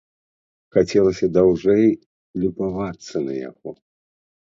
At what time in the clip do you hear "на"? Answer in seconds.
3.27-3.33